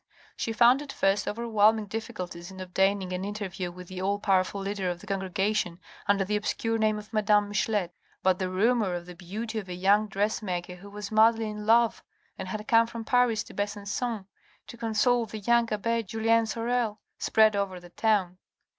She 0.35 0.51
found 0.51 0.81
at 0.81 0.91
first 0.91 1.27
overwhelming 1.27 1.85
difficulties 1.85 2.49
in 2.49 2.59
obtaining 2.59 3.13
an 3.13 3.23
interview 3.23 3.71
with 3.71 3.87
the 3.87 4.01
all 4.01 4.17
powerful 4.17 4.59
leader 4.59 4.89
of 4.89 4.99
the 4.99 5.05
congregation 5.05 5.79
under 6.07 6.25
the 6.25 6.35
obscure 6.35 6.79
name 6.79 6.97
of 6.97 7.13
madame 7.13 7.49
Michelet. 7.49 7.91
But 8.23 8.39
the 8.39 8.49
rumour 8.49 8.95
of 8.95 9.05
the 9.05 9.13
beauty 9.13 9.59
of 9.59 9.69
a 9.69 9.75
young 9.75 10.07
dressmaker, 10.07 10.77
who 10.77 10.89
was 10.89 11.11
madly 11.11 11.51
in 11.51 11.67
love, 11.67 12.03
and 12.35 12.47
had 12.47 12.67
come 12.67 12.87
from 12.87 13.05
Paris 13.05 13.43
to 13.43 13.53
Besancon 13.53 14.25
to 14.65 14.75
console 14.75 15.27
the 15.27 15.37
young 15.37 15.71
abbe 15.71 16.01
Julien 16.01 16.47
Sorel, 16.47 16.99
spread 17.19 17.55
over 17.55 17.79
the 17.79 17.91
town. 17.91 18.39